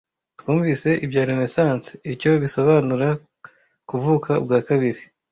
[0.39, 3.09] Twumvise ibya Renaissance- icyo bisobanura
[3.89, 5.01] Kuvuka ubwa kabiri